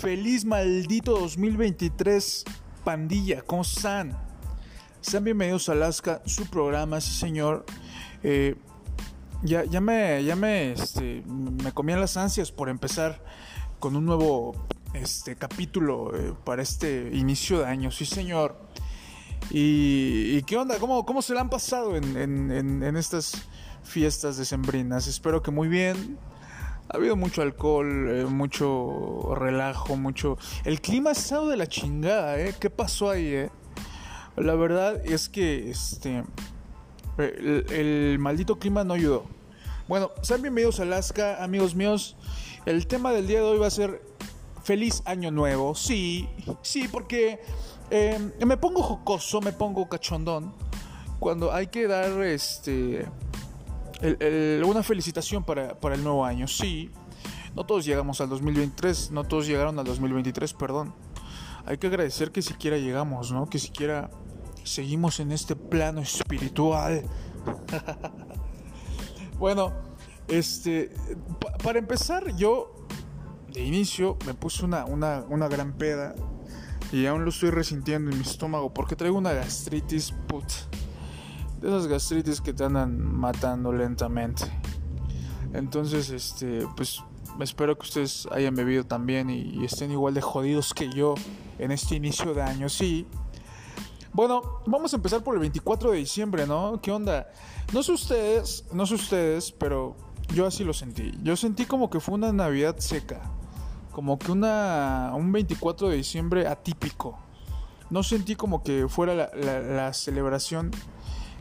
[0.00, 2.44] Feliz maldito 2023,
[2.84, 4.16] pandilla, ¿cómo están?
[5.00, 7.66] Sean bienvenidos a Alaska, su programa, sí señor.
[8.22, 8.54] Eh,
[9.42, 13.24] ya, ya me, ya me, este, me comían las ansias por empezar
[13.80, 14.54] con un nuevo
[14.94, 18.56] este, capítulo eh, para este inicio de año, sí señor.
[19.50, 20.78] ¿Y, qué onda?
[20.78, 23.32] ¿Cómo, ¿Cómo se le han pasado en, en, en estas
[23.82, 25.08] fiestas decembrinas?
[25.08, 26.18] Espero que muy bien
[26.88, 30.38] ha habido mucho alcohol, eh, mucho relajo, mucho...
[30.64, 32.54] El clima ha estado de la chingada, ¿eh?
[32.58, 33.50] ¿Qué pasó ahí, eh?
[34.36, 36.24] La verdad es que este...
[37.18, 39.24] El, maldito clima no ayudó.
[39.88, 42.16] Bueno, sean bienvenidos a Alaska, amigos míos.
[42.64, 44.00] El tema del día de hoy va a ser
[44.62, 45.74] feliz año nuevo.
[45.74, 46.28] Sí,
[46.62, 47.40] sí, porque
[47.90, 50.54] eh, me pongo jocoso, me pongo cachondón.
[51.18, 53.06] Cuando hay que dar este
[54.64, 56.46] una felicitación para, el nuevo año.
[56.48, 56.90] Sí,
[57.54, 60.94] no todos llegamos al 2023, no todos llegaron al 2023, perdón.
[61.66, 63.48] Hay que agradecer que siquiera llegamos, ¿no?
[63.48, 64.10] Que siquiera
[64.64, 67.02] seguimos en este plano espiritual.
[69.38, 69.72] bueno,
[70.28, 70.92] este,
[71.62, 72.86] para empezar, yo
[73.52, 76.14] de inicio me puse una, una, una gran peda
[76.92, 80.44] y aún lo estoy resintiendo en mi estómago porque traigo una gastritis, put
[81.60, 84.44] de esas gastritis que te andan matando lentamente.
[85.52, 87.02] Entonces, este, pues
[87.40, 91.14] espero que ustedes hayan bebido también y, estén igual de jodidos que yo
[91.58, 93.06] en este inicio de año, sí.
[94.12, 96.80] Bueno, vamos a empezar por el 24 de diciembre, ¿no?
[96.80, 97.28] ¿Qué onda?
[97.72, 99.96] No sé ustedes, no sé ustedes, pero
[100.34, 101.12] yo así lo sentí.
[101.22, 103.20] Yo sentí como que fue una Navidad seca,
[103.92, 107.18] como que una un 24 de diciembre atípico.
[107.90, 110.70] No sentí como que fuera la celebración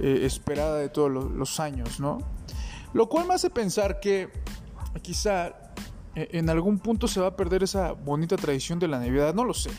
[0.00, 2.18] eh, esperada de todos los, años, ¿no?
[2.92, 4.30] Lo cual me hace pensar que
[5.02, 5.48] quizá
[6.14, 9.44] eh, en algún punto se va a perder esa bonita tradición de la Navidad, no
[9.44, 9.70] lo sé,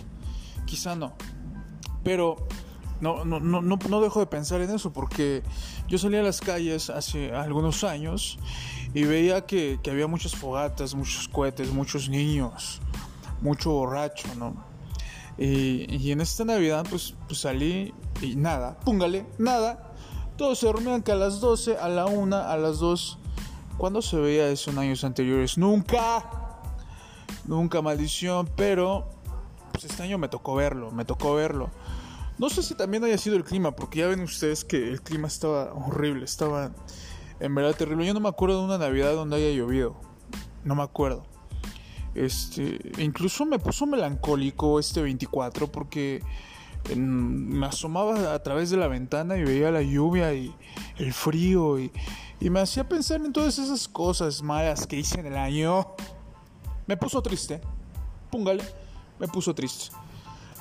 [0.66, 1.14] quizá no,
[2.04, 2.36] pero
[3.02, 5.42] no, no, no, no, dejo de pensar en eso porque
[5.88, 8.38] yo salí a las calles hace algunos años
[8.94, 12.80] y veía que, había muchas fogatas, muchos cohetes, muchos niños,
[13.42, 14.70] mucho borracho, ¿no?
[15.38, 17.92] Y, en esta Navidad pues, pues salí
[18.22, 19.91] y nada, póngale, nada,
[20.42, 23.20] todos se dormían que a las 12, a la 1, a las 2.
[23.78, 25.56] ¿Cuándo se veía eso en años anteriores?
[25.56, 26.28] Nunca.
[27.46, 28.50] Nunca, maldición.
[28.56, 29.08] Pero
[29.72, 31.70] pues este año me tocó verlo, me tocó verlo.
[32.40, 35.28] No sé si también haya sido el clima, porque ya ven ustedes que el clima
[35.28, 36.72] estaba horrible, estaba
[37.40, 38.08] en verdad terrible.
[38.08, 39.96] Yo no me acuerdo de una Navidad donde haya llovido.
[40.64, 41.24] No me acuerdo.
[42.16, 46.24] Este, incluso me puso melancólico este 24 porque
[46.96, 50.54] me asomaba a través de la ventana y veía la lluvia y
[50.98, 51.92] el frío y,
[52.40, 55.86] me hacía pensar en todas esas cosas malas que hice en el año.
[56.88, 57.62] Me puso triste,
[58.32, 58.64] póngale,
[59.20, 59.96] me puso triste.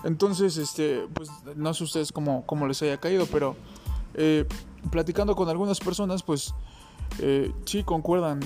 [0.05, 3.57] Entonces, este, pues no sé ustedes cómo, les haya caído, pero
[4.13, 4.47] eh,
[4.91, 6.55] platicando con algunas personas, pues
[7.19, 8.41] eh, sí concuerdan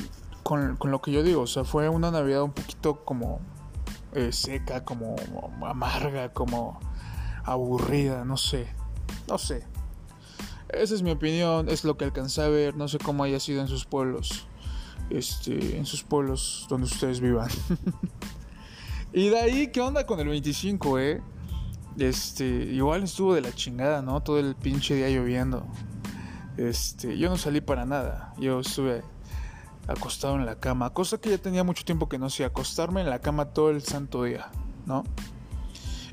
[0.44, 1.42] con, con, lo que yo digo.
[1.42, 3.40] O sea, fue una Navidad un poquito como
[4.14, 5.16] eh, seca, como
[5.66, 6.78] amarga, como
[7.44, 8.68] aburrida, no sé,
[9.28, 9.64] no sé.
[10.68, 13.60] Esa es mi opinión, es lo que alcancé a ver, no sé cómo haya sido
[13.60, 14.46] en sus pueblos,
[15.10, 17.48] este, en sus pueblos donde ustedes vivan.
[19.12, 21.22] y de ahí, ¿qué onda con el 25, eh?
[21.98, 24.20] Este, igual estuvo de la chingada, ¿no?
[24.20, 25.64] Todo el pinche día lloviendo.
[26.56, 28.34] Este, yo no salí para nada.
[28.38, 29.02] Yo estuve
[29.86, 33.10] acostado en la cama, cosa que ya tenía mucho tiempo que no hacía, acostarme en
[33.10, 34.50] la cama todo el santo día,
[34.86, 35.04] ¿no?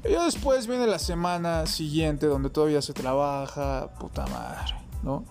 [0.04, 5.24] Y después viene la semana siguiente donde todavía se trabaja, puta madre, ¿no?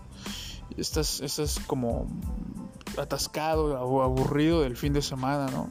[0.77, 2.07] Estás, estás como
[2.97, 5.69] atascado o aburrido del fin de semana, ¿no?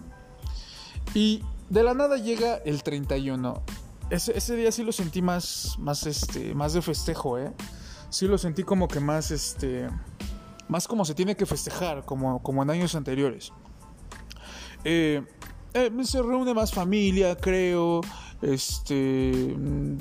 [1.13, 3.61] Y de la nada llega el 31.
[4.09, 7.53] Ese, ese día sí lo sentí más, más, este, más de festejo, ¿eh?
[8.09, 9.87] Sí lo sentí como que más, este,
[10.67, 13.53] más como se tiene que festejar, como, como en años anteriores.
[14.83, 15.23] Eh,
[15.73, 18.01] eh, se reúne más familia, creo
[18.41, 19.55] este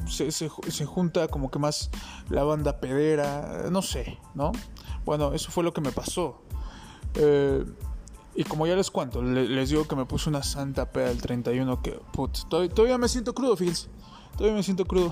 [0.06, 1.90] se, se, junta como que más
[2.28, 4.52] la banda pedera, no sé, ¿no?
[5.04, 6.40] Bueno, eso fue lo que me pasó.
[7.14, 7.64] Eh,
[8.34, 11.82] y como ya les cuento, les digo que me puse una santa peda el 31
[11.82, 13.88] que, put, todavía, me siento crudo, Fils.
[14.36, 15.10] Todavía me siento crudo.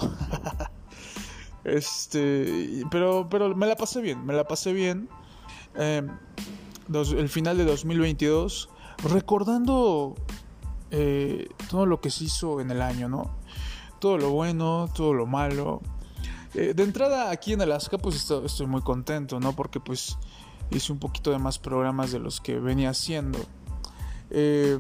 [1.65, 5.09] este, pero, pero me la pasé bien, me la pasé bien.
[5.75, 6.07] Eh,
[6.93, 8.69] el final de 2022,
[9.11, 10.15] recordando
[10.99, 13.31] eh, todo lo que se hizo en el año, ¿no?
[13.99, 15.83] Todo lo bueno, todo lo malo.
[16.55, 19.53] Eh, de entrada aquí en Alaska pues estoy, muy contento, ¿no?
[19.53, 20.17] Porque pues
[20.71, 23.39] hice un poquito de más programas de los que venía haciendo.
[24.31, 24.79] Eh,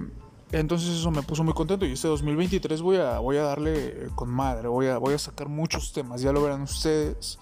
[0.52, 4.30] Entonces eso me puso muy contento y este 2023 voy a, voy a darle con
[4.30, 7.38] madre, voy a, voy a sacar muchos temas, ya lo verán ustedes,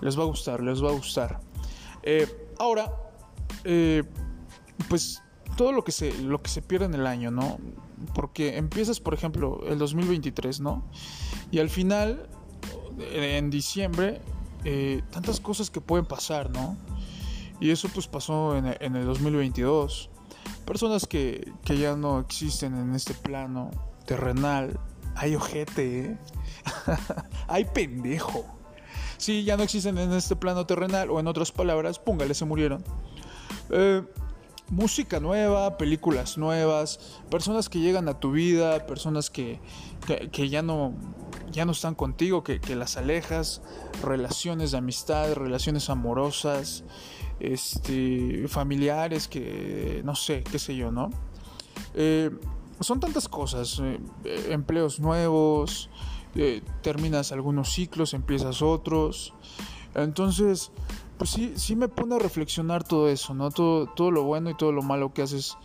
[0.00, 1.40] les va a gustar, les va a gustar.
[2.58, 2.90] Ahora,
[4.88, 5.22] pues
[5.58, 7.58] todo lo que, se, lo que se pierde en el año, ¿no?
[8.14, 10.84] Porque empiezas, por ejemplo, el 2023, ¿no?
[11.50, 12.28] Y al final,
[13.12, 14.20] en diciembre,
[14.64, 16.76] eh, tantas cosas que pueden pasar, ¿no?
[17.60, 20.10] Y eso pues pasó en, en el 2022
[20.68, 23.70] personas que, ya no existen en este plano
[24.04, 24.78] terrenal.
[25.14, 26.18] Hay ojete, ¿eh?
[27.48, 28.44] hay pendejo.
[29.16, 32.84] Sí, ya no existen en este plano terrenal, o en otras palabras, póngale, se murieron.
[33.70, 34.02] Eh,
[34.70, 39.60] música nueva, películas nuevas, personas que llegan a tu vida, personas que,
[40.32, 40.94] que, ya, no,
[41.50, 43.62] ya no están contigo, que, que las alejas,
[44.02, 46.84] relaciones de amistad, relaciones amorosas
[47.40, 51.10] este, familiares que, no sé, qué sé yo, ¿no?
[51.94, 52.30] Eh,
[52.80, 53.98] son tantas cosas, eh,
[54.50, 55.90] empleos nuevos,
[56.34, 59.34] eh, terminas algunos ciclos, empiezas otros.
[59.94, 60.70] Entonces,
[61.18, 63.50] pues sí, sí me pone a reflexionar todo eso, ¿no?
[63.50, 65.58] Todo, todo lo bueno y todo lo malo que haces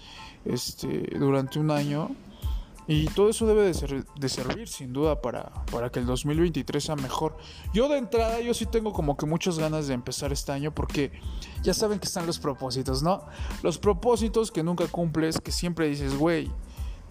[0.45, 2.09] este, durante un año.
[2.85, 6.83] Y todo eso debe de, ser, de servir sin duda para, para, que el 2023
[6.83, 7.38] sea mejor.
[7.73, 11.13] Yo de entrada, yo sí tengo como que muchas ganas de empezar este año porque
[11.61, 13.23] ya saben que están los propósitos, ¿no?
[13.61, 16.51] Los propósitos que nunca cumples, que siempre dices, güey,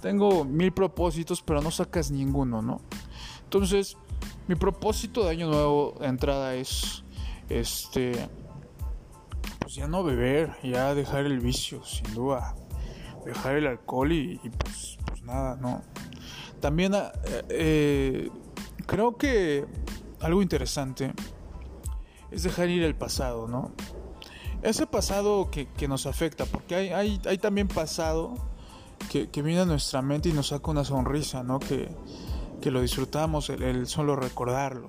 [0.02, 2.82] tengo mil propósitos pero no sacas ninguno, ¿no?
[3.44, 3.96] Entonces,
[4.48, 7.02] mi propósito de año nuevo de entrada es,
[7.48, 8.28] este,
[9.60, 12.54] pues ya no beber, ya dejar el vicio, sin duda.
[13.24, 15.82] Dejar el alcohol y, y pues nada, no.
[16.60, 17.10] También eh,
[17.48, 18.30] eh,
[18.86, 19.66] creo que
[20.20, 21.12] algo interesante
[22.30, 23.72] es dejar ir el pasado, ¿no?
[24.62, 28.34] Ese pasado que, nos afecta, porque hay, hay, también pasado
[29.10, 31.58] que, viene a nuestra mente y nos saca una sonrisa, ¿no?
[31.58, 31.90] Que,
[32.70, 34.86] lo disfrutamos, el, solo recordarlo.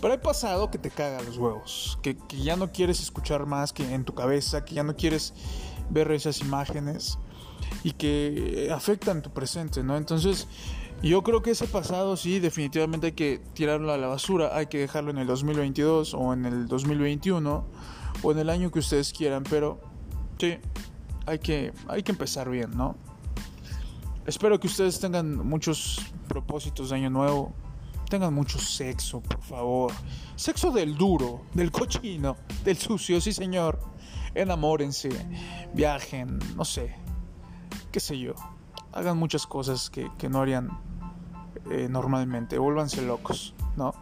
[0.00, 3.72] Pero hay pasado que te caga los huevos, que, que, ya no quieres escuchar más
[3.72, 5.34] que en tu cabeza, que ya no quieres
[5.90, 7.18] ver esas imágenes
[7.82, 9.96] y que afectan tu presente, ¿no?
[9.96, 10.46] Entonces,
[11.02, 14.78] yo creo que ese pasado sí, definitivamente hay que tirarlo a la basura, hay que
[14.78, 17.64] dejarlo en el 2022 o en el 2021
[18.22, 19.80] o en el año que ustedes quieran, pero
[20.38, 20.58] sí,
[21.26, 22.96] hay que, hay que empezar bien, ¿no?
[24.26, 27.54] Espero que ustedes tengan muchos propósitos de año nuevo,
[28.08, 29.92] tengan mucho sexo, por favor.
[30.36, 33.80] Sexo del duro, del cochino, del sucio, sí señor.
[34.34, 35.08] Enamórense,
[35.74, 36.94] viajen, no sé,
[37.90, 38.34] qué sé yo,
[38.92, 40.78] hagan muchas cosas que, no harían
[41.70, 43.94] eh, normalmente, vuélvanse locos, ¿no?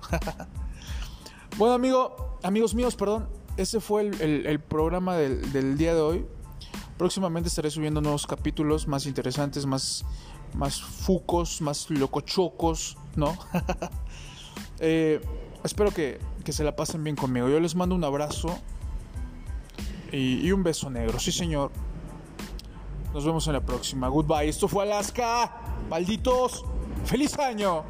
[1.59, 6.27] bueno, amigo, amigos míos, perdón, ese fue el, programa del, día de hoy.
[6.99, 10.05] Próximamente estaré subiendo nuevos capítulos más interesantes, más,
[10.57, 13.37] más fucos, más locochocos, ¿no?
[14.79, 15.23] Eh,
[15.65, 17.49] espero que, se la pasen bien conmigo.
[17.49, 18.59] Yo les mando un abrazo
[20.13, 21.71] y, y un beso negro, sí señor.
[23.15, 24.09] Nos vemos en la próxima.
[24.09, 24.49] Goodbye.
[24.49, 25.51] Esto fue Alaska.
[25.89, 26.63] Malditos.
[27.07, 27.85] Feliz año.